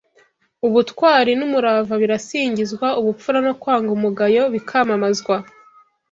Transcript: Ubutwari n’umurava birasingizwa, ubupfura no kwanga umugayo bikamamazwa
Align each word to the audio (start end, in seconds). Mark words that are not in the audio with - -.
Ubutwari 0.67 1.31
n’umurava 1.39 1.93
birasingizwa, 2.01 2.87
ubupfura 2.99 3.39
no 3.47 3.53
kwanga 3.61 3.89
umugayo 3.97 4.43
bikamamazwa 4.53 5.35